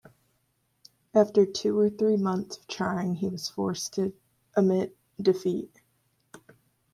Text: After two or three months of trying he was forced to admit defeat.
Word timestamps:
After 1.13 1.45
two 1.45 1.77
or 1.77 1.87
three 1.91 2.17
months 2.17 2.57
of 2.57 2.65
trying 2.65 3.13
he 3.13 3.29
was 3.29 3.49
forced 3.49 3.93
to 3.93 4.13
admit 4.57 4.97
defeat. 5.21 5.79